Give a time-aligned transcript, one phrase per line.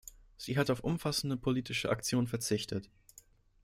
[0.35, 2.89] Sie hat auf umfassende politische Aktionen verzichtet.